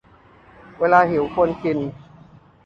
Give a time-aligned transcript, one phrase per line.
[0.79, 1.77] เวลาหิว ควรกิน